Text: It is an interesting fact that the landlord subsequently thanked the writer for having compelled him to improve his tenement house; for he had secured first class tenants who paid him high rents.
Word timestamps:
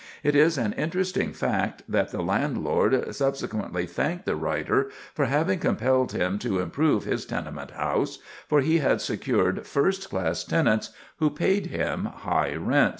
It 0.23 0.35
is 0.35 0.57
an 0.57 0.73
interesting 0.73 1.31
fact 1.31 1.83
that 1.87 2.09
the 2.09 2.23
landlord 2.23 3.13
subsequently 3.13 3.85
thanked 3.85 4.25
the 4.25 4.35
writer 4.35 4.89
for 5.13 5.25
having 5.25 5.59
compelled 5.59 6.11
him 6.13 6.39
to 6.39 6.57
improve 6.57 7.03
his 7.03 7.23
tenement 7.23 7.69
house; 7.69 8.17
for 8.47 8.61
he 8.61 8.79
had 8.79 8.99
secured 8.99 9.67
first 9.67 10.09
class 10.09 10.43
tenants 10.43 10.89
who 11.17 11.29
paid 11.29 11.67
him 11.67 12.05
high 12.05 12.55
rents. 12.55 12.89